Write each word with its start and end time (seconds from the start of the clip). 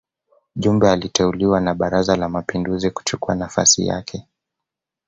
Jumbe 0.55 0.91
aliteuliwa 0.91 1.61
na 1.61 1.73
Baraza 1.75 2.15
la 2.15 2.29
Mapinduzi 2.29 2.91
kuchukua 2.91 3.35
nafasi 3.35 3.87
yake 3.87 4.27